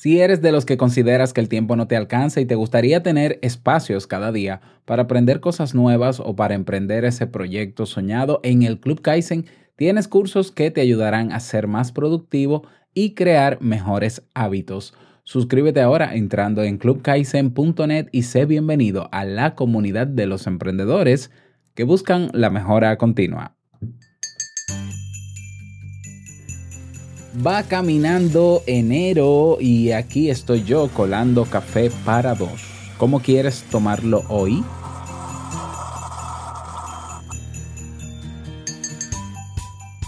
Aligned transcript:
Si 0.00 0.18
eres 0.18 0.40
de 0.40 0.50
los 0.50 0.64
que 0.64 0.78
consideras 0.78 1.34
que 1.34 1.42
el 1.42 1.50
tiempo 1.50 1.76
no 1.76 1.86
te 1.86 1.94
alcanza 1.94 2.40
y 2.40 2.46
te 2.46 2.54
gustaría 2.54 3.02
tener 3.02 3.38
espacios 3.42 4.06
cada 4.06 4.32
día 4.32 4.62
para 4.86 5.02
aprender 5.02 5.40
cosas 5.40 5.74
nuevas 5.74 6.20
o 6.20 6.34
para 6.34 6.54
emprender 6.54 7.04
ese 7.04 7.26
proyecto 7.26 7.84
soñado, 7.84 8.40
en 8.42 8.62
el 8.62 8.80
Club 8.80 9.02
Kaizen 9.02 9.44
tienes 9.76 10.08
cursos 10.08 10.52
que 10.52 10.70
te 10.70 10.80
ayudarán 10.80 11.32
a 11.32 11.40
ser 11.40 11.66
más 11.66 11.92
productivo 11.92 12.66
y 12.94 13.12
crear 13.12 13.60
mejores 13.60 14.22
hábitos. 14.32 14.94
Suscríbete 15.24 15.82
ahora 15.82 16.14
entrando 16.14 16.62
en 16.62 16.78
clubkaizen.net 16.78 18.08
y 18.10 18.22
sé 18.22 18.46
bienvenido 18.46 19.10
a 19.12 19.26
la 19.26 19.54
comunidad 19.54 20.06
de 20.06 20.24
los 20.24 20.46
emprendedores 20.46 21.30
que 21.74 21.84
buscan 21.84 22.30
la 22.32 22.48
mejora 22.48 22.96
continua. 22.96 23.59
Va 27.46 27.62
caminando 27.62 28.62
enero 28.66 29.56
y 29.60 29.92
aquí 29.92 30.28
estoy 30.28 30.62
yo 30.64 30.88
colando 30.88 31.46
café 31.46 31.90
para 32.04 32.34
dos. 32.34 32.60
¿Cómo 32.98 33.20
quieres 33.20 33.62
tomarlo 33.70 34.24
hoy? 34.28 34.62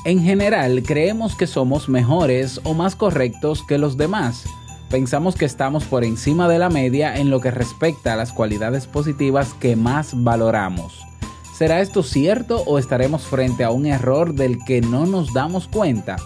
En 0.04 0.20
general, 0.20 0.82
creemos 0.82 1.34
que 1.34 1.46
somos 1.46 1.88
mejores 1.88 2.60
o 2.64 2.74
más 2.74 2.96
correctos 2.96 3.64
que 3.66 3.78
los 3.78 3.96
demás. 3.96 4.44
Pensamos 4.90 5.34
que 5.34 5.46
estamos 5.46 5.84
por 5.84 6.04
encima 6.04 6.48
de 6.48 6.58
la 6.58 6.68
media 6.68 7.16
en 7.16 7.30
lo 7.30 7.40
que 7.40 7.50
respecta 7.50 8.12
a 8.12 8.16
las 8.16 8.32
cualidades 8.32 8.86
positivas 8.86 9.54
que 9.54 9.74
más 9.74 10.10
valoramos. 10.22 11.00
¿Será 11.56 11.80
esto 11.80 12.02
cierto 12.02 12.62
o 12.66 12.78
estaremos 12.78 13.22
frente 13.22 13.64
a 13.64 13.70
un 13.70 13.86
error 13.86 14.34
del 14.34 14.58
que 14.66 14.82
no 14.82 15.06
nos 15.06 15.32
damos 15.32 15.66
cuenta? 15.66 16.16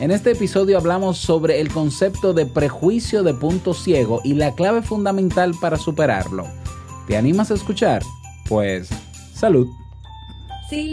En 0.00 0.12
este 0.12 0.30
episodio 0.30 0.78
hablamos 0.78 1.18
sobre 1.18 1.60
el 1.60 1.72
concepto 1.72 2.32
de 2.32 2.46
prejuicio 2.46 3.24
de 3.24 3.34
punto 3.34 3.74
ciego 3.74 4.20
y 4.22 4.34
la 4.34 4.54
clave 4.54 4.80
fundamental 4.82 5.56
para 5.60 5.76
superarlo. 5.76 6.46
¿Te 7.08 7.16
animas 7.16 7.50
a 7.50 7.54
escuchar? 7.54 8.02
Pues, 8.48 8.90
salud. 9.34 9.66
Si 10.70 10.92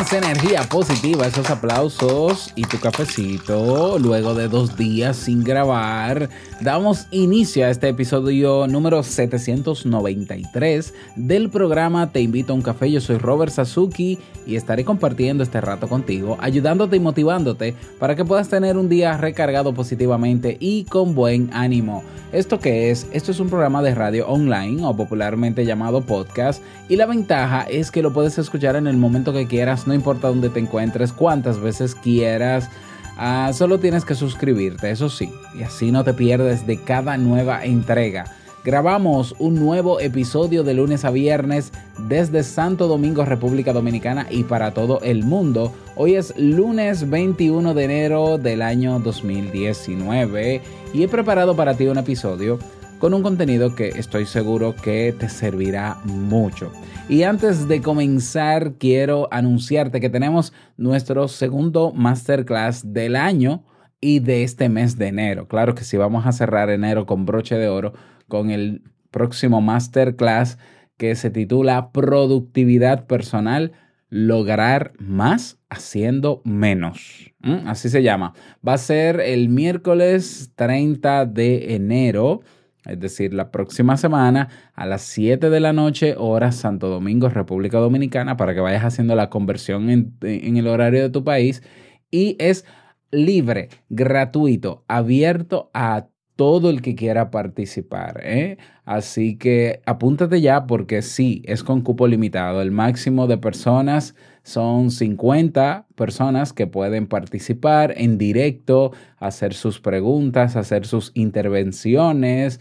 Esa 0.00 0.16
energía 0.16 0.62
positiva, 0.62 1.26
esos 1.26 1.50
aplausos 1.50 2.52
y 2.56 2.62
tu 2.62 2.78
cafecito, 2.80 3.98
luego 3.98 4.34
de 4.34 4.48
dos 4.48 4.74
días 4.74 5.14
sin 5.14 5.44
grabar, 5.44 6.30
damos 6.62 7.06
inicio 7.10 7.66
a 7.66 7.70
este 7.70 7.88
episodio 7.88 8.66
número 8.66 9.02
793 9.02 10.94
del 11.16 11.50
programa 11.50 12.12
Te 12.12 12.22
invito 12.22 12.54
a 12.54 12.56
un 12.56 12.62
café. 12.62 12.90
Yo 12.90 13.02
soy 13.02 13.18
Robert 13.18 13.52
Sasuki 13.52 14.18
y 14.46 14.56
estaré 14.56 14.86
compartiendo 14.86 15.42
este 15.42 15.60
rato 15.60 15.86
contigo, 15.86 16.38
ayudándote 16.40 16.96
y 16.96 17.00
motivándote 17.00 17.74
para 17.98 18.16
que 18.16 18.24
puedas 18.24 18.48
tener 18.48 18.78
un 18.78 18.88
día 18.88 19.18
recargado 19.18 19.74
positivamente 19.74 20.56
y 20.60 20.84
con 20.84 21.14
buen 21.14 21.50
ánimo. 21.52 22.02
¿Esto 22.32 22.60
qué 22.60 22.90
es? 22.90 23.08
Esto 23.12 23.32
es 23.32 23.40
un 23.40 23.48
programa 23.48 23.82
de 23.82 23.92
radio 23.92 24.28
online 24.28 24.86
o 24.86 24.96
popularmente 24.96 25.66
llamado 25.66 26.00
podcast 26.02 26.62
y 26.88 26.94
la 26.94 27.06
ventaja 27.06 27.62
es 27.62 27.90
que 27.90 28.02
lo 28.02 28.12
puedes 28.12 28.38
escuchar 28.38 28.76
en 28.76 28.86
el 28.86 28.96
momento 28.96 29.32
que 29.32 29.48
quieras, 29.48 29.88
no 29.90 29.94
importa 29.94 30.28
dónde 30.28 30.50
te 30.50 30.60
encuentres, 30.60 31.12
cuántas 31.12 31.60
veces 31.60 31.96
quieras. 31.96 32.70
Ah, 33.18 33.50
solo 33.52 33.80
tienes 33.80 34.04
que 34.04 34.14
suscribirte, 34.14 34.88
eso 34.88 35.08
sí, 35.08 35.32
y 35.58 35.64
así 35.64 35.90
no 35.90 36.04
te 36.04 36.14
pierdes 36.14 36.64
de 36.64 36.80
cada 36.80 37.16
nueva 37.16 37.64
entrega. 37.64 38.24
Grabamos 38.64 39.34
un 39.40 39.56
nuevo 39.56 39.98
episodio 39.98 40.62
de 40.62 40.74
lunes 40.74 41.04
a 41.04 41.10
viernes 41.10 41.72
desde 42.06 42.44
Santo 42.44 42.86
Domingo, 42.86 43.24
República 43.24 43.72
Dominicana 43.72 44.28
y 44.30 44.44
para 44.44 44.72
todo 44.72 45.00
el 45.02 45.24
mundo. 45.24 45.72
Hoy 45.96 46.14
es 46.14 46.32
lunes 46.38 47.10
21 47.10 47.74
de 47.74 47.84
enero 47.84 48.38
del 48.38 48.62
año 48.62 49.00
2019 49.00 50.62
y 50.92 51.02
he 51.02 51.08
preparado 51.08 51.56
para 51.56 51.74
ti 51.74 51.88
un 51.88 51.98
episodio 51.98 52.60
con 53.00 53.14
un 53.14 53.22
contenido 53.22 53.74
que 53.74 53.88
estoy 53.88 54.26
seguro 54.26 54.76
que 54.76 55.14
te 55.18 55.30
servirá 55.30 55.96
mucho. 56.04 56.70
Y 57.08 57.22
antes 57.22 57.66
de 57.66 57.80
comenzar, 57.80 58.74
quiero 58.74 59.26
anunciarte 59.32 60.00
que 60.00 60.10
tenemos 60.10 60.52
nuestro 60.76 61.26
segundo 61.26 61.92
masterclass 61.92 62.92
del 62.92 63.16
año 63.16 63.64
y 64.02 64.20
de 64.20 64.44
este 64.44 64.68
mes 64.68 64.98
de 64.98 65.08
enero. 65.08 65.48
Claro 65.48 65.74
que 65.74 65.82
sí, 65.82 65.96
vamos 65.96 66.26
a 66.26 66.32
cerrar 66.32 66.68
enero 66.68 67.06
con 67.06 67.24
broche 67.24 67.56
de 67.56 67.68
oro 67.68 67.94
con 68.28 68.50
el 68.50 68.82
próximo 69.10 69.62
masterclass 69.62 70.58
que 70.98 71.14
se 71.14 71.30
titula 71.30 71.92
Productividad 71.92 73.06
Personal, 73.06 73.72
lograr 74.10 74.92
más 74.98 75.58
haciendo 75.70 76.42
menos. 76.44 77.32
¿Mm? 77.40 77.66
Así 77.66 77.88
se 77.88 78.02
llama. 78.02 78.34
Va 78.66 78.74
a 78.74 78.78
ser 78.78 79.20
el 79.20 79.48
miércoles 79.48 80.52
30 80.54 81.24
de 81.24 81.74
enero 81.76 82.42
es 82.84 83.00
decir, 83.00 83.34
la 83.34 83.50
próxima 83.50 83.96
semana 83.96 84.48
a 84.74 84.86
las 84.86 85.02
7 85.02 85.50
de 85.50 85.60
la 85.60 85.72
noche, 85.72 86.14
hora 86.16 86.52
Santo 86.52 86.88
Domingo, 86.88 87.28
República 87.28 87.78
Dominicana, 87.78 88.36
para 88.36 88.54
que 88.54 88.60
vayas 88.60 88.84
haciendo 88.84 89.14
la 89.14 89.30
conversión 89.30 89.90
en, 89.90 90.16
en 90.22 90.56
el 90.56 90.66
horario 90.66 91.02
de 91.02 91.10
tu 91.10 91.24
país. 91.24 91.62
Y 92.10 92.36
es 92.38 92.64
libre, 93.10 93.68
gratuito, 93.88 94.84
abierto 94.88 95.70
a 95.74 96.06
todo 96.40 96.70
el 96.70 96.80
que 96.80 96.94
quiera 96.94 97.30
participar. 97.30 98.22
¿eh? 98.24 98.56
Así 98.86 99.36
que 99.36 99.82
apúntate 99.84 100.40
ya 100.40 100.66
porque 100.66 101.02
sí, 101.02 101.42
es 101.44 101.62
con 101.62 101.82
cupo 101.82 102.06
limitado. 102.06 102.62
El 102.62 102.70
máximo 102.70 103.26
de 103.26 103.36
personas 103.36 104.14
son 104.42 104.90
50 104.90 105.86
personas 105.96 106.54
que 106.54 106.66
pueden 106.66 107.08
participar 107.08 107.92
en 107.94 108.16
directo, 108.16 108.92
hacer 109.18 109.52
sus 109.52 109.80
preguntas, 109.80 110.56
hacer 110.56 110.86
sus 110.86 111.12
intervenciones. 111.12 112.58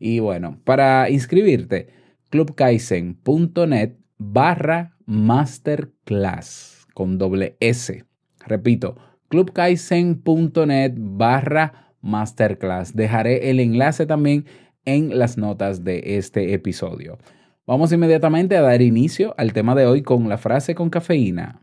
Y 0.00 0.18
bueno, 0.18 0.58
para 0.64 1.08
inscribirte, 1.08 1.86
clubkaizen.net 2.30 3.92
barra 4.18 4.96
masterclass 5.06 6.84
con 6.94 7.16
doble 7.16 7.56
S. 7.60 8.04
Repito, 8.44 8.96
clubkaizen.net 9.28 10.94
barra 10.96 11.62
masterclass. 11.62 11.89
Dejaré 12.94 13.50
el 13.50 13.60
enlace 13.60 14.06
también 14.06 14.46
en 14.84 15.18
las 15.18 15.36
notas 15.36 15.84
de 15.84 16.16
este 16.16 16.54
episodio. 16.54 17.18
Vamos 17.66 17.92
inmediatamente 17.92 18.56
a 18.56 18.62
dar 18.62 18.82
inicio 18.82 19.34
al 19.38 19.52
tema 19.52 19.74
de 19.74 19.86
hoy 19.86 20.02
con 20.02 20.28
la 20.28 20.38
frase 20.38 20.74
con 20.74 20.90
cafeína. 20.90 21.62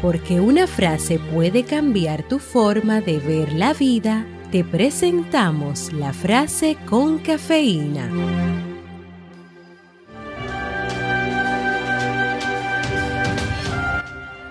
Porque 0.00 0.40
una 0.40 0.66
frase 0.66 1.20
puede 1.32 1.62
cambiar 1.62 2.26
tu 2.26 2.40
forma 2.40 3.00
de 3.00 3.18
ver 3.18 3.52
la 3.52 3.72
vida, 3.72 4.26
te 4.50 4.64
presentamos 4.64 5.92
la 5.92 6.12
frase 6.12 6.76
con 6.88 7.18
cafeína. 7.18 8.71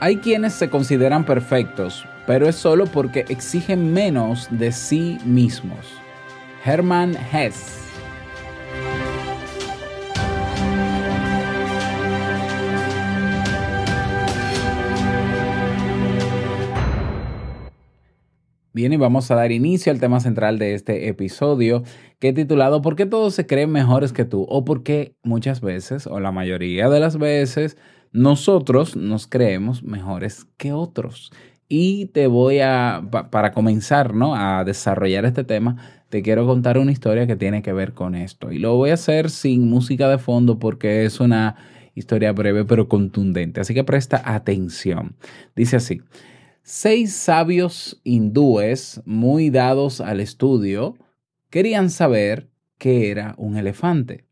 Hay 0.04 0.18
quienes 0.18 0.54
se 0.54 0.68
consideran 0.68 1.26
perfectos, 1.26 2.08
pero 2.26 2.50
es 2.50 2.56
solo 2.56 2.88
porque 2.88 3.24
exigen 3.30 3.94
menos 3.94 4.48
de 4.50 4.72
sí 4.72 5.20
mismos. 5.26 5.94
Hermann 6.66 7.16
Hesse 7.16 7.81
Bien, 18.74 18.94
y 18.94 18.98
vamos 18.98 19.30
a 19.32 19.36
dar 19.36 19.52
inicio 19.52 19.92
al 19.92 20.00
tema 20.00 20.22
central 20.22 20.58
de 20.58 20.74
este 20.76 21.10
episodio 21.10 21.84
que 22.20 22.30
he 22.30 22.34
titulado 22.34 22.82
¿Por 22.82 22.96
qué 22.96 23.06
todos 23.06 23.34
se 23.36 23.46
creen 23.46 23.70
mejores 23.72 24.14
que 24.14 24.24
tú? 24.24 24.46
O 24.50 24.64
por 24.64 24.84
qué 24.84 25.14
muchas 25.24 25.60
veces, 25.60 26.08
o 26.08 26.20
la 26.22 26.32
mayoría 26.32 26.88
de 26.90 27.00
las 27.02 27.18
veces, 27.18 27.78
nosotros 28.14 28.96
nos 28.96 29.28
creemos 29.28 29.84
mejores 29.84 30.46
que 30.58 30.72
otros. 30.72 31.32
Y 31.68 32.08
te 32.08 32.28
voy 32.28 32.60
a, 32.60 33.02
pa- 33.12 33.30
para 33.30 33.52
comenzar 33.52 34.14
¿no? 34.14 34.36
a 34.36 34.64
desarrollar 34.64 35.26
este 35.26 35.44
tema, 35.44 35.78
te 36.10 36.22
quiero 36.22 36.46
contar 36.46 36.78
una 36.78 36.92
historia 36.94 37.28
que 37.28 37.36
tiene 37.36 37.62
que 37.62 37.74
ver 37.74 37.94
con 37.94 38.16
esto. 38.16 38.52
Y 38.54 38.60
lo 38.60 38.76
voy 38.78 38.92
a 38.92 38.96
hacer 38.96 39.30
sin 39.30 39.70
música 39.70 40.08
de 40.10 40.18
fondo 40.18 40.60
porque 40.60 41.04
es 41.06 41.20
una 41.20 41.56
historia 41.96 42.32
breve 42.32 42.64
pero 42.66 42.88
contundente. 42.88 43.60
Así 43.62 43.74
que 43.74 43.84
presta 43.84 44.22
atención. 44.34 45.16
Dice 45.58 45.76
así. 45.78 46.02
Seis 46.64 47.16
sabios 47.16 48.00
hindúes 48.04 49.02
muy 49.04 49.50
dados 49.50 50.00
al 50.00 50.20
estudio 50.20 50.96
querían 51.50 51.90
saber 51.90 52.50
qué 52.78 53.10
era 53.10 53.34
un 53.40 53.58
elefante. 53.58 54.26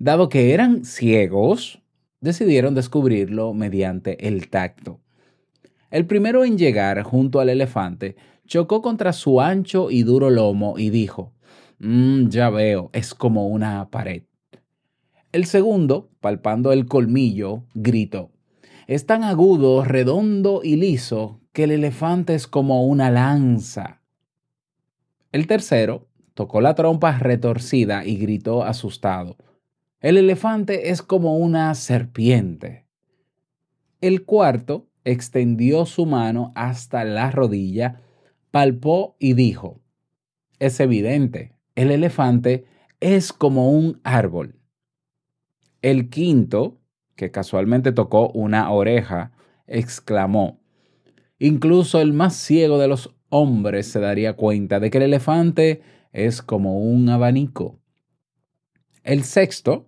Dado 0.00 0.28
que 0.28 0.52
eran 0.52 0.84
ciegos, 0.84 1.80
decidieron 2.20 2.74
descubrirlo 2.74 3.54
mediante 3.54 4.26
el 4.26 4.48
tacto. 4.50 5.00
El 5.92 6.06
primero 6.06 6.44
en 6.44 6.58
llegar 6.58 7.00
junto 7.04 7.38
al 7.38 7.48
elefante 7.48 8.16
chocó 8.48 8.82
contra 8.82 9.12
su 9.12 9.40
ancho 9.40 9.92
y 9.92 10.02
duro 10.02 10.30
lomo 10.30 10.74
y 10.76 10.90
dijo, 10.90 11.34
"Mm, 11.78 12.30
ya 12.30 12.50
veo, 12.50 12.90
es 12.92 13.14
como 13.14 13.46
una 13.46 13.90
pared. 13.90 14.24
El 15.30 15.44
segundo, 15.44 16.10
palpando 16.20 16.72
el 16.72 16.86
colmillo, 16.86 17.62
gritó, 17.74 18.32
es 18.88 19.06
tan 19.06 19.22
agudo, 19.22 19.84
redondo 19.84 20.60
y 20.64 20.76
liso 20.76 21.40
que 21.54 21.64
el 21.64 21.70
elefante 21.70 22.34
es 22.34 22.48
como 22.48 22.84
una 22.84 23.12
lanza. 23.12 24.02
El 25.30 25.46
tercero 25.46 26.08
tocó 26.34 26.60
la 26.60 26.74
trompa 26.74 27.16
retorcida 27.16 28.04
y 28.04 28.16
gritó 28.16 28.64
asustado. 28.64 29.36
El 30.00 30.18
elefante 30.18 30.90
es 30.90 31.00
como 31.00 31.38
una 31.38 31.72
serpiente. 31.76 32.88
El 34.00 34.24
cuarto 34.24 34.88
extendió 35.04 35.86
su 35.86 36.06
mano 36.06 36.52
hasta 36.56 37.04
la 37.04 37.30
rodilla, 37.30 38.00
palpó 38.50 39.14
y 39.20 39.34
dijo, 39.34 39.80
es 40.58 40.80
evidente, 40.80 41.54
el 41.76 41.92
elefante 41.92 42.66
es 42.98 43.32
como 43.32 43.70
un 43.70 44.00
árbol. 44.02 44.58
El 45.82 46.10
quinto, 46.10 46.80
que 47.14 47.30
casualmente 47.30 47.92
tocó 47.92 48.30
una 48.30 48.72
oreja, 48.72 49.30
exclamó, 49.68 50.63
incluso 51.46 52.00
el 52.00 52.14
más 52.14 52.34
ciego 52.34 52.78
de 52.78 52.88
los 52.88 53.14
hombres 53.28 53.86
se 53.86 54.00
daría 54.00 54.32
cuenta 54.32 54.80
de 54.80 54.90
que 54.90 54.96
el 54.96 55.04
elefante 55.04 55.82
es 56.12 56.40
como 56.40 56.78
un 56.78 57.06
abanico. 57.10 57.78
El 59.02 59.24
sexto, 59.24 59.86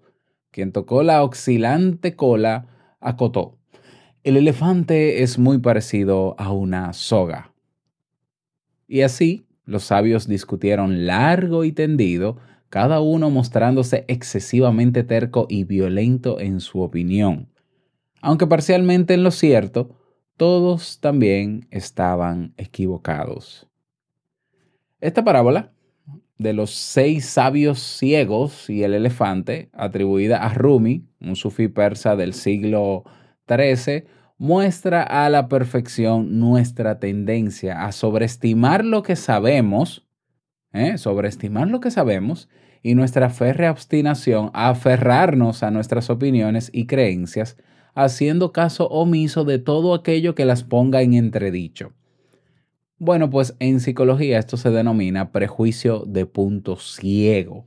quien 0.50 0.70
tocó 0.72 1.02
la 1.02 1.22
oscilante 1.22 2.14
cola, 2.14 2.66
acotó, 3.00 3.56
el 4.22 4.36
elefante 4.36 5.22
es 5.22 5.38
muy 5.38 5.56
parecido 5.58 6.34
a 6.36 6.52
una 6.52 6.92
soga. 6.92 7.54
Y 8.86 9.00
así 9.00 9.46
los 9.64 9.84
sabios 9.84 10.28
discutieron 10.28 11.06
largo 11.06 11.64
y 11.64 11.72
tendido, 11.72 12.36
cada 12.68 13.00
uno 13.00 13.30
mostrándose 13.30 14.04
excesivamente 14.08 15.04
terco 15.04 15.46
y 15.48 15.64
violento 15.64 16.38
en 16.38 16.60
su 16.60 16.82
opinión. 16.82 17.48
Aunque 18.20 18.46
parcialmente 18.46 19.14
en 19.14 19.22
lo 19.22 19.30
cierto, 19.30 19.96
todos 20.36 21.00
también 21.00 21.66
estaban 21.70 22.54
equivocados. 22.56 23.68
Esta 25.00 25.24
parábola 25.24 25.72
de 26.38 26.52
los 26.52 26.70
seis 26.70 27.26
sabios 27.26 27.78
ciegos 27.78 28.68
y 28.68 28.82
el 28.82 28.94
elefante, 28.94 29.70
atribuida 29.72 30.38
a 30.42 30.52
Rumi, 30.52 31.06
un 31.20 31.36
sufí 31.36 31.68
persa 31.68 32.16
del 32.16 32.34
siglo 32.34 33.04
XIII, 33.48 34.04
muestra 34.38 35.02
a 35.02 35.30
la 35.30 35.48
perfección 35.48 36.38
nuestra 36.38 36.98
tendencia 36.98 37.84
a 37.84 37.92
sobreestimar 37.92 38.84
lo 38.84 39.02
que 39.02 39.16
sabemos, 39.16 40.06
¿eh? 40.72 40.98
sobreestimar 40.98 41.68
lo 41.68 41.80
que 41.80 41.90
sabemos, 41.90 42.48
y 42.82 42.94
nuestra 42.94 43.30
férrea 43.30 43.70
obstinación 43.70 44.50
a 44.52 44.68
aferrarnos 44.68 45.62
a 45.62 45.70
nuestras 45.70 46.10
opiniones 46.10 46.70
y 46.72 46.86
creencias, 46.86 47.56
haciendo 47.96 48.52
caso 48.52 48.86
omiso 48.88 49.44
de 49.44 49.58
todo 49.58 49.94
aquello 49.94 50.34
que 50.34 50.44
las 50.44 50.62
ponga 50.62 51.00
en 51.00 51.14
entredicho. 51.14 51.94
Bueno, 52.98 53.30
pues 53.30 53.56
en 53.58 53.80
psicología 53.80 54.38
esto 54.38 54.58
se 54.58 54.70
denomina 54.70 55.32
prejuicio 55.32 56.04
de 56.06 56.26
punto 56.26 56.76
ciego. 56.76 57.64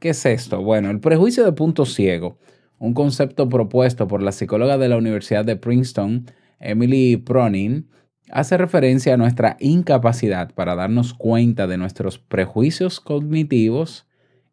¿Qué 0.00 0.10
es 0.10 0.26
esto? 0.26 0.60
Bueno, 0.62 0.90
el 0.90 0.98
prejuicio 0.98 1.44
de 1.44 1.52
punto 1.52 1.86
ciego, 1.86 2.38
un 2.80 2.92
concepto 2.92 3.48
propuesto 3.48 4.08
por 4.08 4.20
la 4.20 4.32
psicóloga 4.32 4.78
de 4.78 4.88
la 4.88 4.96
Universidad 4.96 5.44
de 5.44 5.54
Princeton, 5.54 6.26
Emily 6.58 7.16
Pronin, 7.16 7.88
hace 8.32 8.56
referencia 8.56 9.14
a 9.14 9.16
nuestra 9.16 9.56
incapacidad 9.60 10.52
para 10.52 10.74
darnos 10.74 11.14
cuenta 11.14 11.68
de 11.68 11.78
nuestros 11.78 12.18
prejuicios 12.18 12.98
cognitivos 12.98 14.08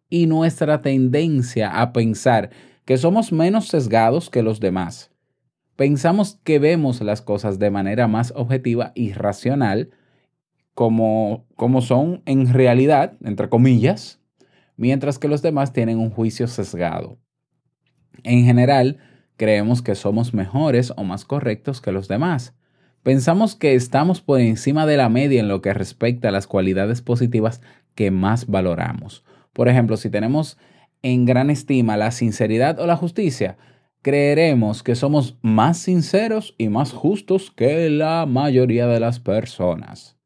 y 0.07 0.27
nuestra 0.27 0.83
tendencia 0.83 1.81
a 1.81 1.93
pensar 1.93 2.51
que 2.89 2.97
somos 2.97 3.31
menos 3.31 3.67
sesgados 3.67 4.31
que 4.31 4.41
los 4.41 4.59
demás. 4.59 5.11
Pensamos 5.75 6.39
que 6.43 6.57
vemos 6.57 7.01
las 7.01 7.21
cosas 7.21 7.59
de 7.59 7.69
manera 7.69 8.07
más 8.07 8.33
objetiva 8.35 8.93
y 8.95 9.13
racional, 9.13 9.91
como, 10.73 11.45
como 11.55 11.83
son 11.83 12.23
en 12.25 12.51
realidad, 12.51 13.13
entre 13.23 13.47
comillas, 13.47 14.19
mientras 14.75 15.19
que 15.19 15.27
los 15.27 15.43
demás 15.43 15.71
tienen 15.71 15.99
un 15.99 16.09
juicio 16.09 16.47
sesgado. 16.47 17.19
En 18.23 18.43
general, 18.43 18.97
creemos 19.37 19.83
que 19.83 19.93
somos 19.93 20.33
mejores 20.33 20.91
o 20.97 21.03
más 21.03 21.25
correctos 21.25 21.81
que 21.81 21.91
los 21.91 22.07
demás. 22.07 22.55
Pensamos 23.03 23.55
que 23.55 23.75
estamos 23.75 24.19
por 24.19 24.39
encima 24.39 24.87
de 24.87 24.97
la 24.97 25.09
media 25.09 25.41
en 25.41 25.47
lo 25.47 25.61
que 25.61 25.75
respecta 25.75 26.29
a 26.29 26.31
las 26.31 26.47
cualidades 26.47 27.03
positivas 27.03 27.61
que 27.93 28.09
más 28.09 28.47
valoramos. 28.47 29.23
Por 29.53 29.67
ejemplo, 29.67 29.95
si 29.95 30.09
tenemos 30.09 30.57
en 31.01 31.25
gran 31.25 31.49
estima 31.49 31.97
la 31.97 32.11
sinceridad 32.11 32.79
o 32.79 32.87
la 32.87 32.95
justicia, 32.95 33.57
creeremos 34.01 34.83
que 34.83 34.95
somos 34.95 35.37
más 35.41 35.77
sinceros 35.77 36.55
y 36.57 36.69
más 36.69 36.91
justos 36.91 37.51
que 37.51 37.89
la 37.89 38.25
mayoría 38.25 38.87
de 38.87 38.99
las 38.99 39.19
personas. 39.19 40.17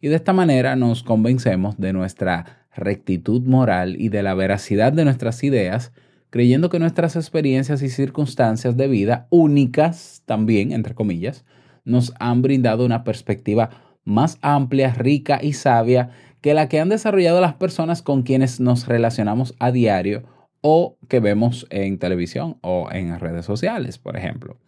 Y 0.00 0.08
de 0.08 0.16
esta 0.16 0.32
manera 0.32 0.76
nos 0.76 1.02
convencemos 1.02 1.78
de 1.78 1.92
nuestra 1.92 2.66
rectitud 2.76 3.42
moral 3.42 3.96
y 3.98 4.08
de 4.08 4.22
la 4.22 4.34
veracidad 4.34 4.92
de 4.92 5.04
nuestras 5.04 5.42
ideas, 5.44 5.92
creyendo 6.30 6.68
que 6.68 6.78
nuestras 6.78 7.16
experiencias 7.16 7.82
y 7.82 7.88
circunstancias 7.88 8.76
de 8.76 8.88
vida, 8.88 9.28
únicas 9.30 10.22
también, 10.26 10.72
entre 10.72 10.94
comillas, 10.94 11.44
nos 11.84 12.12
han 12.18 12.42
brindado 12.42 12.84
una 12.84 13.04
perspectiva 13.04 13.70
más 14.04 14.38
amplia, 14.42 14.92
rica 14.92 15.38
y 15.42 15.54
sabia 15.54 16.10
que 16.44 16.52
la 16.52 16.68
que 16.68 16.78
han 16.78 16.90
desarrollado 16.90 17.40
las 17.40 17.54
personas 17.54 18.02
con 18.02 18.22
quienes 18.22 18.60
nos 18.60 18.86
relacionamos 18.86 19.54
a 19.60 19.72
diario 19.72 20.24
o 20.60 20.98
que 21.08 21.18
vemos 21.18 21.66
en 21.70 21.98
televisión 21.98 22.58
o 22.60 22.90
en 22.92 23.18
redes 23.18 23.46
sociales, 23.46 23.96
por 23.96 24.18
ejemplo. 24.18 24.58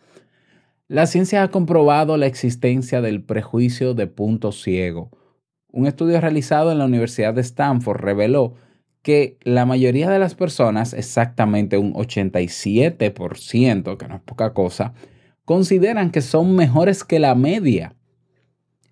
La 0.89 1.07
ciencia 1.07 1.43
ha 1.43 1.51
comprobado 1.51 2.17
la 2.17 2.25
existencia 2.25 3.03
del 3.03 3.23
prejuicio 3.23 3.93
de 3.93 4.07
punto 4.07 4.53
ciego. 4.53 5.11
Un 5.71 5.87
estudio 5.87 6.19
realizado 6.19 6.73
en 6.73 6.79
la 6.79 6.87
Universidad 6.87 7.35
de 7.35 7.43
Stanford 7.43 8.01
reveló 8.01 8.55
que 9.03 9.37
la 9.43 9.67
mayoría 9.67 10.09
de 10.09 10.19
las 10.19 10.35
personas, 10.35 10.95
exactamente 10.95 11.77
un 11.77 11.93
87%, 11.93 13.99
que 13.99 14.09
no 14.09 14.15
es 14.15 14.23
poca 14.23 14.55
cosa, 14.55 14.95
consideran 15.45 16.11
que 16.11 16.23
son 16.23 16.57
mejores 16.57 17.05
que 17.05 17.19
la 17.19 17.35
media. 17.35 17.95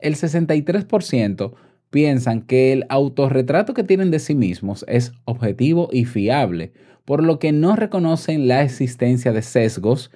El 0.01 0.17
63% 0.17 1.55
piensan 1.95 2.43
que 2.43 2.73
el 2.73 2.87
autorretrato 2.89 3.73
que 3.73 3.85
tienen 3.85 4.11
de 4.11 4.19
sí 4.19 4.35
mismos 4.35 4.85
es 4.89 5.13
objetivo 5.27 5.89
y 5.93 6.07
fiable, 6.07 6.73
por 7.05 7.23
lo 7.23 7.39
que 7.39 7.53
no 7.53 7.77
reconocen 7.77 8.49
la 8.49 8.65
existencia 8.65 9.33
de 9.33 9.43
sesgos 9.43 10.11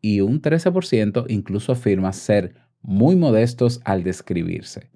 y 0.00 0.22
un 0.22 0.40
13% 0.40 1.26
incluso 1.28 1.72
afirma 1.72 2.14
ser 2.14 2.54
muy 2.80 3.16
modestos 3.16 3.82
al 3.84 4.02
describirse. 4.02 4.88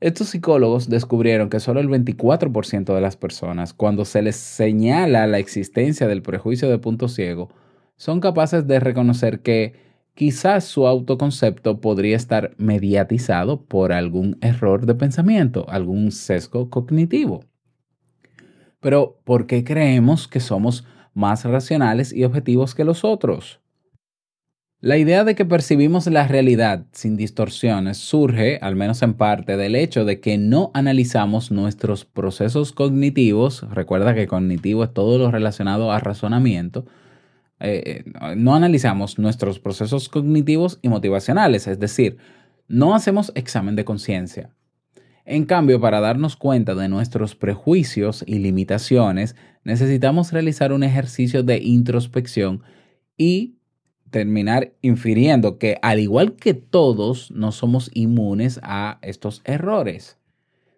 Estos 0.00 0.30
psicólogos 0.30 0.88
descubrieron 0.88 1.48
que 1.48 1.60
solo 1.60 1.78
el 1.78 1.88
24% 1.88 2.92
de 2.92 3.00
las 3.00 3.16
personas, 3.16 3.72
cuando 3.72 4.04
se 4.04 4.20
les 4.20 4.34
señala 4.34 5.28
la 5.28 5.38
existencia 5.38 6.08
del 6.08 6.22
prejuicio 6.22 6.68
de 6.68 6.78
punto 6.78 7.06
ciego, 7.06 7.50
son 7.94 8.18
capaces 8.18 8.66
de 8.66 8.80
reconocer 8.80 9.42
que 9.42 9.85
quizás 10.16 10.64
su 10.64 10.86
autoconcepto 10.86 11.80
podría 11.80 12.16
estar 12.16 12.54
mediatizado 12.56 13.66
por 13.66 13.92
algún 13.92 14.38
error 14.40 14.86
de 14.86 14.94
pensamiento, 14.94 15.66
algún 15.68 16.10
sesgo 16.10 16.70
cognitivo. 16.70 17.44
Pero, 18.80 19.20
¿por 19.24 19.46
qué 19.46 19.62
creemos 19.62 20.26
que 20.26 20.40
somos 20.40 20.84
más 21.12 21.44
racionales 21.44 22.12
y 22.14 22.24
objetivos 22.24 22.74
que 22.74 22.84
los 22.84 23.04
otros? 23.04 23.60
La 24.80 24.96
idea 24.96 25.24
de 25.24 25.34
que 25.34 25.44
percibimos 25.44 26.06
la 26.06 26.26
realidad 26.26 26.86
sin 26.92 27.16
distorsiones 27.16 27.98
surge, 27.98 28.58
al 28.62 28.74
menos 28.74 29.02
en 29.02 29.14
parte, 29.14 29.56
del 29.56 29.74
hecho 29.74 30.04
de 30.04 30.20
que 30.20 30.38
no 30.38 30.70
analizamos 30.74 31.50
nuestros 31.50 32.04
procesos 32.04 32.72
cognitivos. 32.72 33.68
Recuerda 33.70 34.14
que 34.14 34.26
cognitivo 34.26 34.84
es 34.84 34.94
todo 34.94 35.18
lo 35.18 35.30
relacionado 35.30 35.92
a 35.92 35.98
razonamiento. 35.98 36.86
Eh, 37.60 38.04
no 38.36 38.54
analizamos 38.54 39.18
nuestros 39.18 39.58
procesos 39.58 40.08
cognitivos 40.08 40.78
y 40.82 40.88
motivacionales, 40.88 41.66
es 41.66 41.78
decir, 41.78 42.18
no 42.68 42.94
hacemos 42.94 43.32
examen 43.34 43.76
de 43.76 43.84
conciencia. 43.84 44.50
En 45.24 45.44
cambio, 45.44 45.80
para 45.80 46.00
darnos 46.00 46.36
cuenta 46.36 46.74
de 46.74 46.88
nuestros 46.88 47.34
prejuicios 47.34 48.22
y 48.26 48.38
limitaciones, 48.38 49.34
necesitamos 49.64 50.32
realizar 50.32 50.72
un 50.72 50.84
ejercicio 50.84 51.42
de 51.42 51.58
introspección 51.58 52.62
y 53.16 53.56
terminar 54.10 54.72
infiriendo 54.82 55.58
que 55.58 55.78
al 55.82 55.98
igual 55.98 56.36
que 56.36 56.54
todos, 56.54 57.30
no 57.32 57.50
somos 57.50 57.90
inmunes 57.92 58.60
a 58.62 58.98
estos 59.02 59.42
errores. 59.44 60.15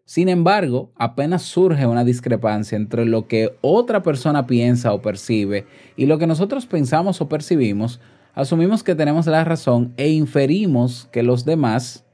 Sin 0.09 0.31
embargo, 0.31 0.91
apenas 0.97 1.43
surge 1.43 1.87
una 1.87 2.03
discrepancia 2.03 2.77
entre 2.77 3.05
lo 3.05 3.29
que 3.29 3.55
otra 3.61 4.03
persona 4.03 4.47
piensa 4.47 4.95
o 4.95 5.03
percibe 5.03 5.67
y 5.99 6.07
lo 6.07 6.17
que 6.17 6.27
nosotros 6.27 6.65
pensamos 6.65 7.21
o 7.21 7.29
percibimos, 7.29 8.00
asumimos 8.33 8.83
que 8.83 8.95
tenemos 8.95 9.27
la 9.27 9.45
razón 9.45 9.93
e 9.99 10.09
inferimos 10.09 11.11
que 11.12 11.23
los 11.23 11.45
demás 11.45 12.07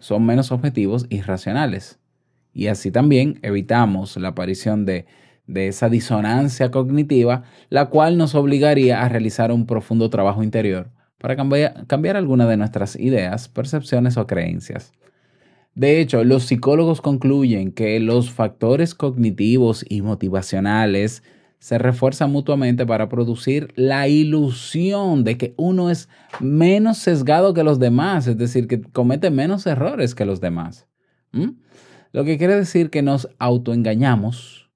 son 0.00 0.26
menos 0.26 0.50
objetivos 0.50 1.06
y 1.10 1.20
racionales. 1.20 2.00
Y 2.52 2.66
así 2.66 2.90
también 2.90 3.38
evitamos 3.42 4.16
la 4.16 4.30
aparición 4.30 4.84
de, 4.84 5.06
de 5.46 5.68
esa 5.68 5.88
disonancia 5.88 6.72
cognitiva, 6.72 7.44
la 7.68 7.88
cual 7.88 8.18
nos 8.18 8.34
obligaría 8.34 9.00
a 9.00 9.08
realizar 9.08 9.52
un 9.52 9.66
profundo 9.66 10.10
trabajo 10.10 10.42
interior 10.42 10.90
para 11.18 11.36
cambiar, 11.36 11.86
cambiar 11.86 12.16
alguna 12.16 12.48
de 12.48 12.56
nuestras 12.56 12.96
ideas, 12.96 13.48
percepciones 13.48 14.16
o 14.16 14.26
creencias. 14.26 14.92
De 15.74 16.00
hecho, 16.00 16.22
los 16.24 16.44
psicólogos 16.44 17.00
concluyen 17.00 17.72
que 17.72 17.98
los 17.98 18.30
factores 18.30 18.94
cognitivos 18.94 19.84
y 19.88 20.02
motivacionales 20.02 21.22
se 21.58 21.78
refuerzan 21.78 22.30
mutuamente 22.32 22.84
para 22.84 23.08
producir 23.08 23.72
la 23.76 24.08
ilusión 24.08 25.22
de 25.24 25.38
que 25.38 25.54
uno 25.56 25.90
es 25.90 26.08
menos 26.40 26.98
sesgado 26.98 27.54
que 27.54 27.62
los 27.62 27.78
demás, 27.78 28.26
es 28.26 28.36
decir, 28.36 28.66
que 28.66 28.82
comete 28.82 29.30
menos 29.30 29.66
errores 29.66 30.14
que 30.14 30.24
los 30.24 30.40
demás. 30.40 30.88
Lo 32.10 32.24
que 32.24 32.36
quiere 32.36 32.56
decir 32.56 32.90
que 32.90 33.00
nos 33.00 33.28
autoengañamos 33.38 34.70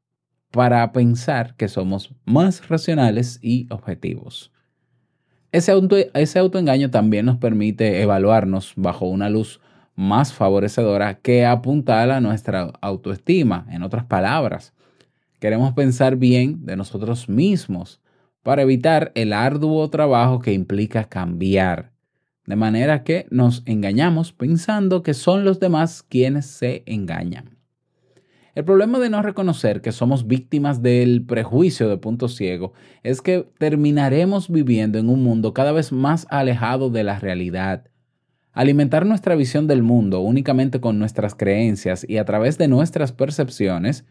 para 0.52 0.90
pensar 0.92 1.56
que 1.56 1.68
somos 1.68 2.14
más 2.24 2.68
racionales 2.68 3.38
y 3.42 3.66
objetivos. 3.70 4.52
Ese 5.52 5.72
autoengaño 6.38 6.90
también 6.90 7.26
nos 7.26 7.36
permite 7.36 8.00
evaluarnos 8.00 8.72
bajo 8.76 9.06
una 9.06 9.28
luz 9.28 9.60
más 9.96 10.32
favorecedora 10.32 11.14
que 11.14 11.44
apuntala 11.44 12.18
a 12.18 12.20
nuestra 12.20 12.70
autoestima, 12.80 13.66
en 13.70 13.82
otras 13.82 14.04
palabras 14.04 14.72
Queremos 15.38 15.74
pensar 15.74 16.16
bien 16.16 16.64
de 16.64 16.76
nosotros 16.76 17.28
mismos 17.28 18.00
para 18.42 18.62
evitar 18.62 19.12
el 19.14 19.32
arduo 19.32 19.88
trabajo 19.90 20.40
que 20.40 20.52
implica 20.52 21.04
cambiar. 21.04 21.92
De 22.46 22.56
manera 22.56 23.04
que 23.04 23.26
nos 23.30 23.62
engañamos 23.66 24.32
pensando 24.32 25.02
que 25.02 25.14
son 25.14 25.44
los 25.44 25.60
demás 25.60 26.02
quienes 26.02 26.46
se 26.46 26.84
engañan. 26.86 27.58
El 28.54 28.64
problema 28.64 28.98
de 28.98 29.10
no 29.10 29.20
reconocer 29.20 29.82
que 29.82 29.92
somos 29.92 30.26
víctimas 30.26 30.80
del 30.80 31.26
prejuicio 31.26 31.88
de 31.90 31.98
punto 31.98 32.28
ciego 32.28 32.72
es 33.02 33.20
que 33.20 33.46
terminaremos 33.58 34.48
viviendo 34.48 34.98
en 34.98 35.10
un 35.10 35.22
mundo 35.22 35.52
cada 35.52 35.72
vez 35.72 35.92
más 35.92 36.26
alejado 36.30 36.88
de 36.88 37.04
la 37.04 37.18
realidad. 37.18 37.84
Alimentar 38.56 39.04
nuestra 39.04 39.34
visión 39.34 39.66
del 39.66 39.82
mundo 39.82 40.20
únicamente 40.20 40.80
con 40.80 40.98
nuestras 40.98 41.34
creencias 41.34 42.06
y 42.08 42.16
a 42.16 42.24
través 42.24 42.56
de 42.56 42.68
nuestras 42.68 43.12
percepciones 43.12 44.06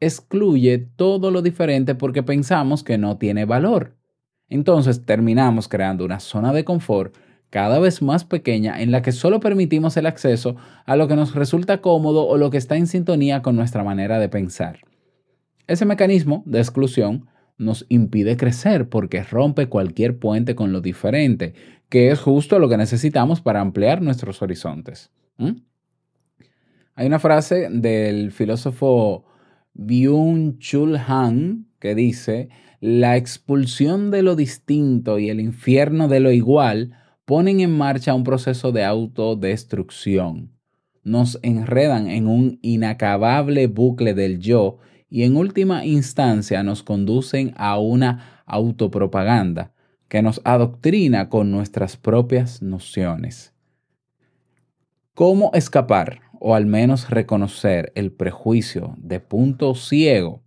excluye 0.00 0.76
todo 0.76 1.30
lo 1.30 1.40
diferente 1.40 1.94
porque 1.94 2.22
pensamos 2.22 2.84
que 2.84 2.98
no 2.98 3.16
tiene 3.16 3.46
valor. 3.46 3.96
Entonces 4.50 5.06
terminamos 5.06 5.66
creando 5.66 6.04
una 6.04 6.20
zona 6.20 6.52
de 6.52 6.62
confort 6.62 7.16
cada 7.48 7.78
vez 7.78 8.02
más 8.02 8.26
pequeña 8.26 8.82
en 8.82 8.90
la 8.90 9.00
que 9.00 9.12
solo 9.12 9.40
permitimos 9.40 9.96
el 9.96 10.04
acceso 10.04 10.56
a 10.84 10.94
lo 10.94 11.08
que 11.08 11.16
nos 11.16 11.34
resulta 11.34 11.80
cómodo 11.80 12.26
o 12.26 12.36
lo 12.36 12.50
que 12.50 12.58
está 12.58 12.76
en 12.76 12.88
sintonía 12.88 13.40
con 13.40 13.56
nuestra 13.56 13.82
manera 13.82 14.18
de 14.18 14.28
pensar. 14.28 14.80
Ese 15.68 15.86
mecanismo 15.86 16.42
de 16.44 16.58
exclusión 16.58 17.28
nos 17.58 17.86
impide 17.88 18.36
crecer 18.36 18.88
porque 18.88 19.22
rompe 19.22 19.68
cualquier 19.68 20.18
puente 20.18 20.54
con 20.54 20.72
lo 20.72 20.80
diferente, 20.80 21.54
que 21.88 22.10
es 22.10 22.20
justo 22.20 22.58
lo 22.58 22.68
que 22.68 22.76
necesitamos 22.76 23.40
para 23.40 23.60
ampliar 23.60 24.02
nuestros 24.02 24.42
horizontes. 24.42 25.10
Hay 26.94 27.06
una 27.06 27.18
frase 27.18 27.68
del 27.70 28.32
filósofo 28.32 29.24
Byung-Chul 29.74 30.98
Han, 31.06 31.66
que 31.78 31.94
dice, 31.94 32.48
la 32.80 33.16
expulsión 33.16 34.10
de 34.10 34.22
lo 34.22 34.36
distinto 34.36 35.18
y 35.18 35.28
el 35.28 35.40
infierno 35.40 36.08
de 36.08 36.20
lo 36.20 36.32
igual 36.32 36.92
ponen 37.24 37.60
en 37.60 37.76
marcha 37.76 38.14
un 38.14 38.24
proceso 38.24 38.72
de 38.72 38.84
autodestrucción. 38.84 40.52
Nos 41.02 41.38
enredan 41.42 42.08
en 42.08 42.26
un 42.26 42.58
inacabable 42.62 43.66
bucle 43.66 44.14
del 44.14 44.38
yo 44.38 44.78
y 45.08 45.22
en 45.22 45.36
última 45.36 45.84
instancia 45.84 46.62
nos 46.62 46.82
conducen 46.82 47.52
a 47.56 47.78
una 47.78 48.42
autopropaganda 48.46 49.72
que 50.08 50.22
nos 50.22 50.40
adoctrina 50.44 51.28
con 51.28 51.50
nuestras 51.50 51.96
propias 51.96 52.62
nociones. 52.62 53.52
¿Cómo 55.14 55.50
escapar? 55.54 56.20
o 56.40 56.54
al 56.54 56.66
menos 56.66 57.10
reconocer 57.10 57.92
el 57.94 58.12
prejuicio 58.12 58.94
de 58.98 59.20
punto 59.20 59.74
ciego, 59.74 60.42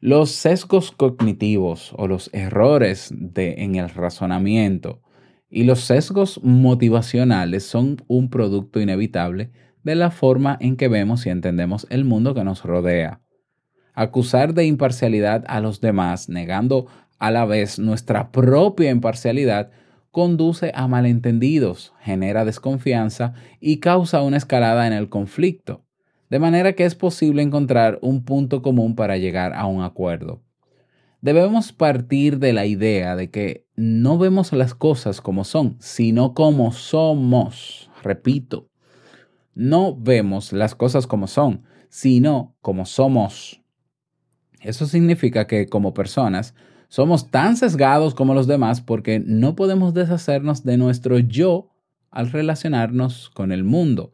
los 0.00 0.30
sesgos 0.32 0.90
cognitivos 0.92 1.94
o 1.96 2.06
los 2.06 2.30
errores 2.32 3.12
de, 3.16 3.54
en 3.58 3.76
el 3.76 3.88
razonamiento 3.88 5.00
y 5.48 5.64
los 5.64 5.80
sesgos 5.80 6.40
motivacionales 6.42 7.64
son 7.64 8.02
un 8.06 8.28
producto 8.28 8.80
inevitable 8.80 9.50
de 9.82 9.94
la 9.94 10.10
forma 10.10 10.56
en 10.60 10.76
que 10.76 10.88
vemos 10.88 11.26
y 11.26 11.30
entendemos 11.30 11.86
el 11.90 12.04
mundo 12.04 12.34
que 12.34 12.44
nos 12.44 12.64
rodea. 12.64 13.23
Acusar 13.94 14.54
de 14.54 14.66
imparcialidad 14.66 15.44
a 15.46 15.60
los 15.60 15.80
demás, 15.80 16.28
negando 16.28 16.86
a 17.18 17.30
la 17.30 17.44
vez 17.44 17.78
nuestra 17.78 18.30
propia 18.32 18.90
imparcialidad, 18.90 19.70
conduce 20.10 20.70
a 20.74 20.86
malentendidos, 20.86 21.92
genera 22.00 22.44
desconfianza 22.44 23.34
y 23.60 23.78
causa 23.78 24.22
una 24.22 24.36
escalada 24.36 24.86
en 24.86 24.92
el 24.92 25.08
conflicto, 25.08 25.84
de 26.30 26.38
manera 26.38 26.74
que 26.74 26.84
es 26.84 26.94
posible 26.94 27.42
encontrar 27.42 27.98
un 28.02 28.24
punto 28.24 28.62
común 28.62 28.94
para 28.94 29.16
llegar 29.16 29.54
a 29.54 29.66
un 29.66 29.82
acuerdo. 29.82 30.42
Debemos 31.20 31.72
partir 31.72 32.38
de 32.38 32.52
la 32.52 32.66
idea 32.66 33.16
de 33.16 33.30
que 33.30 33.66
no 33.76 34.18
vemos 34.18 34.52
las 34.52 34.74
cosas 34.74 35.20
como 35.20 35.44
son, 35.44 35.76
sino 35.80 36.34
como 36.34 36.70
somos. 36.72 37.90
Repito, 38.02 38.68
no 39.54 39.96
vemos 39.96 40.52
las 40.52 40.74
cosas 40.74 41.06
como 41.06 41.26
son, 41.26 41.62
sino 41.88 42.54
como 42.60 42.86
somos. 42.86 43.63
Eso 44.64 44.86
significa 44.86 45.46
que 45.46 45.66
como 45.66 45.94
personas 45.94 46.54
somos 46.88 47.30
tan 47.30 47.56
sesgados 47.56 48.14
como 48.14 48.34
los 48.34 48.46
demás 48.46 48.80
porque 48.80 49.20
no 49.24 49.54
podemos 49.54 49.94
deshacernos 49.94 50.64
de 50.64 50.78
nuestro 50.78 51.18
yo 51.18 51.70
al 52.10 52.32
relacionarnos 52.32 53.30
con 53.30 53.52
el 53.52 53.62
mundo. 53.62 54.12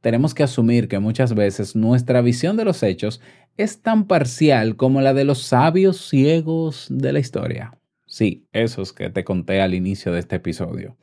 Tenemos 0.00 0.34
que 0.34 0.42
asumir 0.42 0.88
que 0.88 0.98
muchas 0.98 1.34
veces 1.34 1.76
nuestra 1.76 2.20
visión 2.20 2.56
de 2.56 2.64
los 2.64 2.82
hechos 2.82 3.20
es 3.56 3.82
tan 3.82 4.06
parcial 4.06 4.74
como 4.76 5.00
la 5.00 5.14
de 5.14 5.24
los 5.24 5.42
sabios 5.42 6.08
ciegos 6.08 6.88
de 6.90 7.12
la 7.12 7.20
historia. 7.20 7.78
Sí, 8.06 8.46
esos 8.52 8.92
que 8.92 9.08
te 9.10 9.22
conté 9.22 9.60
al 9.60 9.74
inicio 9.74 10.12
de 10.12 10.18
este 10.18 10.36
episodio. 10.36 10.96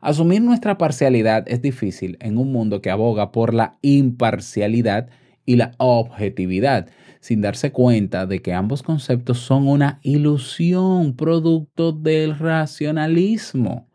Asumir 0.00 0.42
nuestra 0.42 0.76
parcialidad 0.76 1.44
es 1.46 1.62
difícil 1.62 2.18
en 2.20 2.36
un 2.36 2.52
mundo 2.52 2.82
que 2.82 2.90
aboga 2.90 3.32
por 3.32 3.54
la 3.54 3.78
imparcialidad 3.80 5.08
y 5.46 5.56
la 5.56 5.72
objetividad, 5.78 6.88
sin 7.20 7.40
darse 7.42 7.70
cuenta 7.70 8.26
de 8.26 8.42
que 8.42 8.52
ambos 8.52 8.82
conceptos 8.82 9.38
son 9.38 9.68
una 9.68 10.00
ilusión 10.02 11.14
producto 11.14 11.92
del 11.92 12.36
racionalismo. 12.38 13.88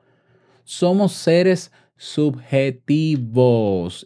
Somos 0.63 1.11
seres 1.13 1.71
subjetivos 1.97 3.27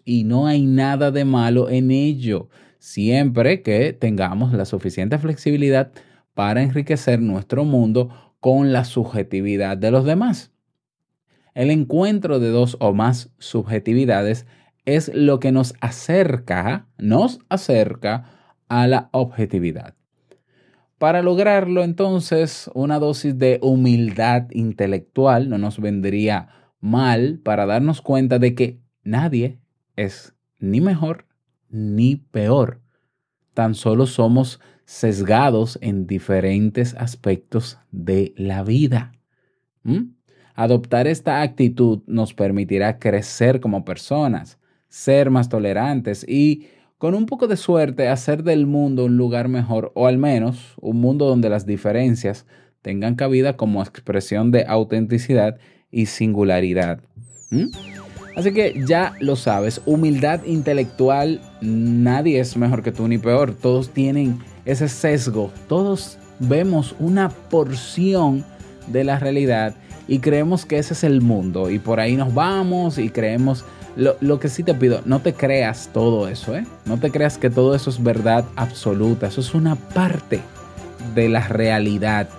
y 0.05 0.23
no 0.23 0.47
hay 0.47 0.65
nada 0.65 1.11
de 1.11 1.25
malo 1.25 1.69
en 1.69 1.91
ello, 1.91 2.49
siempre 2.79 3.61
que 3.61 3.93
tengamos 3.93 4.53
la 4.53 4.65
suficiente 4.65 5.17
flexibilidad 5.17 5.91
para 6.33 6.63
enriquecer 6.63 7.21
nuestro 7.21 7.65
mundo 7.65 8.09
con 8.39 8.71
la 8.71 8.85
subjetividad 8.85 9.77
de 9.77 9.91
los 9.91 10.05
demás. 10.05 10.53
El 11.53 11.71
encuentro 11.71 12.39
de 12.39 12.49
dos 12.49 12.77
o 12.79 12.93
más 12.93 13.31
subjetividades 13.37 14.45
es 14.85 15.11
lo 15.13 15.41
que 15.41 15.51
nos 15.51 15.73
acerca, 15.81 16.87
nos 16.97 17.39
acerca 17.49 18.38
a 18.69 18.87
la 18.87 19.09
objetividad. 19.11 19.95
Para 20.97 21.21
lograrlo, 21.21 21.83
entonces, 21.83 22.69
una 22.73 22.99
dosis 22.99 23.37
de 23.37 23.59
humildad 23.61 24.47
intelectual 24.51 25.49
no 25.49 25.57
nos 25.57 25.79
vendría 25.79 26.49
mal 26.81 27.39
para 27.43 27.65
darnos 27.65 28.01
cuenta 28.01 28.39
de 28.39 28.55
que 28.55 28.79
nadie 29.03 29.59
es 29.95 30.35
ni 30.59 30.81
mejor 30.81 31.25
ni 31.69 32.17
peor. 32.17 32.81
Tan 33.53 33.75
solo 33.75 34.07
somos 34.07 34.59
sesgados 34.85 35.77
en 35.81 36.07
diferentes 36.07 36.95
aspectos 36.95 37.79
de 37.91 38.33
la 38.35 38.63
vida. 38.63 39.13
¿Mm? 39.83 40.15
Adoptar 40.55 41.07
esta 41.07 41.41
actitud 41.41 42.01
nos 42.07 42.33
permitirá 42.33 42.99
crecer 42.99 43.61
como 43.61 43.85
personas, 43.85 44.59
ser 44.89 45.29
más 45.29 45.47
tolerantes 45.47 46.27
y, 46.27 46.67
con 46.99 47.15
un 47.15 47.25
poco 47.25 47.47
de 47.47 47.55
suerte, 47.57 48.09
hacer 48.09 48.43
del 48.43 48.67
mundo 48.67 49.05
un 49.05 49.15
lugar 49.15 49.47
mejor 49.47 49.91
o 49.95 50.05
al 50.05 50.17
menos 50.17 50.75
un 50.81 50.99
mundo 50.99 51.25
donde 51.25 51.49
las 51.49 51.65
diferencias 51.65 52.45
tengan 52.81 53.15
cabida 53.15 53.55
como 53.55 53.81
expresión 53.81 54.51
de 54.51 54.65
autenticidad 54.67 55.57
y 55.89 56.07
singularidad. 56.07 56.99
¿Mm? 57.51 57.67
Así 58.35 58.51
que 58.51 58.83
ya 58.85 59.13
lo 59.21 59.37
sabes, 59.37 59.81
humildad 59.85 60.43
intelectual, 60.43 61.41
nadie 61.61 62.41
es 62.41 62.57
mejor 62.57 62.83
que 62.83 62.91
tú 62.91 63.07
ni 63.07 63.17
peor, 63.17 63.53
todos 63.53 63.89
tienen 63.89 64.39
ese 64.65 64.89
sesgo, 64.89 65.51
todos 65.69 66.17
vemos 66.39 66.95
una 66.99 67.29
porción 67.29 68.43
de 68.87 69.05
la 69.05 69.19
realidad 69.19 69.73
y 70.07 70.19
creemos 70.19 70.65
que 70.65 70.77
ese 70.79 70.93
es 70.93 71.05
el 71.05 71.21
mundo 71.21 71.69
y 71.69 71.79
por 71.79 72.01
ahí 72.01 72.17
nos 72.17 72.33
vamos 72.33 72.97
y 72.97 73.09
creemos, 73.09 73.63
lo, 73.99 74.15
lo, 74.21 74.39
que 74.39 74.49
sí 74.49 74.63
te 74.63 74.73
pido, 74.73 75.01
no 75.05 75.19
te 75.19 75.33
creas 75.33 75.89
todo 75.93 76.27
eso, 76.27 76.55
¿eh? 76.55 76.65
no 76.85 76.97
te 76.97 77.11
creas 77.11 77.37
que 77.37 77.49
todo 77.49 77.75
eso 77.75 77.89
es 77.89 78.01
verdad 78.01 78.45
absoluta, 78.55 79.27
eso 79.27 79.41
es 79.41 79.53
una 79.53 79.75
parte 79.75 80.41
de 81.13 81.29
la 81.29 81.47
realidad. 81.47 82.29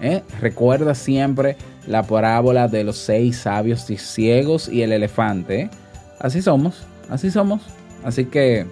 ¿eh? 0.00 0.22
Recuerda 0.40 0.94
siempre 0.94 1.56
la 1.86 2.02
parábola 2.02 2.68
de 2.68 2.84
los 2.84 2.96
seis 2.96 3.38
sabios 3.38 3.88
y 3.90 3.96
ciegos 3.96 4.68
y 4.68 4.82
el 4.82 4.92
elefante. 4.92 5.60
¿eh? 5.62 5.70
Así 6.18 6.42
somos, 6.42 6.82
así 7.08 7.30
somos. 7.30 7.62
Así 8.04 8.24
que 8.24 8.66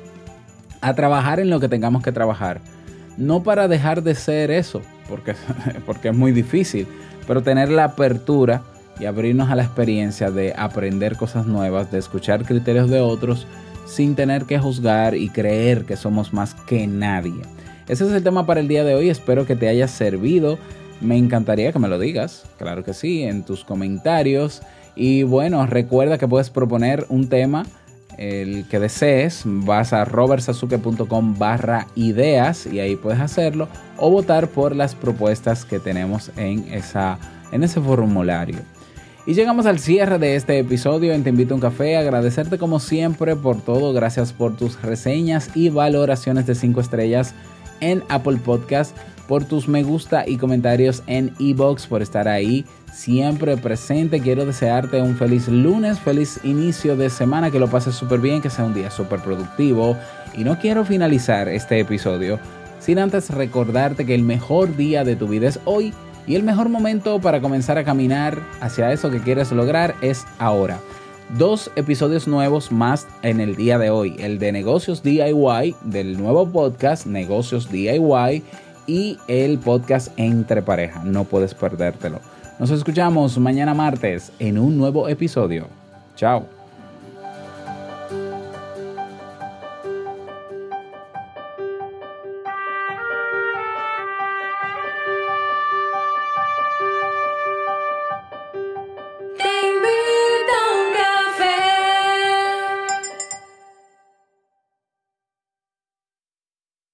a 0.81 0.95
trabajar 0.95 1.41
en 1.41 1.51
lo 1.51 1.61
que 1.61 1.69
tengamos 1.69 2.03
que 2.03 2.13
trabajar. 2.13 2.61
No 3.17 3.43
para 3.43 3.69
dejar 3.69 4.03
de 4.03 4.15
ser 4.15 4.51
eso, 4.51 4.81
porque, 5.09 5.35
porque 5.87 6.09
es 6.09 6.17
muy 6.17 6.33
difícil, 6.33 6.87
pero 7.27 7.43
tener 7.43 7.69
la 7.69 7.85
apertura 7.85 8.63
y 9.01 9.07
abrirnos 9.07 9.51
a 9.51 9.57
la 9.57 9.65
experiencia 9.65 10.31
de 10.31 10.55
aprender 10.57 11.17
cosas 11.17 11.47
nuevas, 11.47 11.91
de 11.91 11.99
escuchar 11.99 12.45
criterios 12.45 12.91
de 12.91 13.01
otros 13.01 13.47
sin 13.87 14.15
tener 14.15 14.45
que 14.45 14.59
juzgar 14.59 15.15
y 15.15 15.31
creer 15.31 15.85
que 15.85 15.97
somos 15.97 16.33
más 16.33 16.55
que 16.55 16.87
nadie. 16.87 17.43
Ese 17.89 18.05
es 18.05 18.13
el 18.13 18.23
tema 18.23 18.45
para 18.45 18.61
el 18.61 18.69
día 18.69 18.85
de 18.85 18.95
hoy, 18.95 19.09
espero 19.09 19.47
que 19.47 19.57
te 19.57 19.69
haya 19.69 19.89
servido. 19.89 20.59
Me 21.01 21.17
encantaría 21.17 21.73
que 21.73 21.79
me 21.79 21.89
lo 21.89 21.99
digas, 21.99 22.45
claro 22.59 22.85
que 22.85 22.93
sí, 22.93 23.23
en 23.23 23.45
tus 23.45 23.65
comentarios. 23.65 24.63
Y 24.95 25.23
bueno, 25.23 25.65
recuerda 25.65 26.19
que 26.19 26.29
puedes 26.29 26.51
proponer 26.51 27.07
un 27.09 27.29
tema, 27.29 27.65
el 28.19 28.67
que 28.69 28.79
desees. 28.79 29.43
Vas 29.47 29.93
a 29.93 30.05
robertsazuke.com 30.05 31.39
barra 31.39 31.87
ideas 31.95 32.67
y 32.67 32.81
ahí 32.81 32.97
puedes 32.97 33.21
hacerlo. 33.21 33.69
O 33.97 34.11
votar 34.11 34.49
por 34.49 34.77
las 34.77 34.95
propuestas 34.95 35.65
que 35.65 35.79
tenemos 35.79 36.31
en, 36.37 36.71
esa, 36.73 37.19
en 37.53 37.63
ese 37.63 37.81
formulario. 37.81 38.59
Y 39.29 39.35
llegamos 39.35 39.67
al 39.67 39.79
cierre 39.79 40.19
de 40.19 40.37
este 40.37 40.59
episodio 40.59 41.13
en 41.13 41.23
Te 41.23 41.29
invito 41.29 41.53
a 41.53 41.57
un 41.57 41.61
café. 41.61 41.99
Agradecerte 41.99 42.57
como 42.57 42.81
siempre 42.81 43.37
por 43.37 43.61
todo. 43.61 43.93
Gracias 43.93 44.33
por 44.33 44.57
tus 44.57 44.81
reseñas 44.81 45.51
y 45.55 45.69
valoraciones 45.69 46.47
de 46.47 46.55
5 46.55 46.81
estrellas 46.81 47.35
en 47.81 48.03
Apple 48.09 48.39
Podcast 48.43 48.97
por 49.29 49.45
tus 49.45 49.69
me 49.69 49.83
gusta 49.83 50.27
y 50.27 50.39
comentarios 50.39 51.03
en 51.07 51.35
ebox, 51.39 51.87
por 51.89 52.01
estar 52.01 52.27
ahí 52.27 52.65
siempre 52.91 53.59
presente. 53.59 54.21
Quiero 54.21 54.47
desearte 54.47 55.03
un 55.03 55.15
feliz 55.15 55.47
lunes, 55.47 56.01
feliz 56.01 56.41
inicio 56.43 56.97
de 56.97 57.11
semana, 57.11 57.51
que 57.51 57.61
lo 57.61 57.69
pases 57.69 57.97
súper 57.97 58.21
bien, 58.21 58.41
que 58.41 58.49
sea 58.49 58.65
un 58.65 58.73
día 58.73 58.91
súper 58.91 59.21
productivo. 59.21 59.95
Y 60.35 60.45
no 60.45 60.59
quiero 60.59 60.87
finalizar 60.87 61.49
este 61.49 61.79
episodio 61.79 62.41
sin 62.81 62.99
antes 62.99 63.29
recordarte 63.29 64.07
que 64.07 64.15
el 64.15 64.23
mejor 64.23 64.75
día 64.75 65.05
de 65.05 65.17
tu 65.17 65.29
vida 65.29 65.49
es 65.49 65.61
hoy 65.67 65.93
y 66.29 66.37
el 66.37 66.43
mejor 66.43 66.69
momento 66.69 67.21
para 67.21 67.41
comenzar 67.41 67.79
a 67.79 67.85
caminar 67.85 68.39
hacia 68.61 68.93
eso 68.93 69.11
que 69.11 69.21
quieres 69.21 69.51
lograr 69.51 69.95
es 70.03 70.27
ahora. 70.39 70.79
Dos 71.39 71.71
episodios 71.75 72.29
nuevos 72.29 72.71
más 72.71 73.09
en 73.23 73.41
el 73.41 73.57
día 73.57 73.79
de 73.79 73.91
hoy, 73.91 74.15
el 74.19 74.39
de 74.39 74.53
negocios 74.53 75.03
DIY 75.03 75.75
del 75.83 76.19
nuevo 76.19 76.49
podcast 76.49 77.07
Negocios 77.07 77.71
DIY 77.71 78.43
y 78.87 79.19
el 79.27 79.59
podcast 79.59 80.13
Entre 80.19 80.63
Pareja. 80.63 81.03
No 81.03 81.25
puedes 81.25 81.55
perdértelo. 81.55 82.21
Nos 82.59 82.71
escuchamos 82.71 83.39
mañana 83.39 83.73
martes 83.73 84.31
en 84.39 84.59
un 84.59 84.77
nuevo 84.77 85.09
episodio. 85.09 85.67
Chao. 86.15 86.58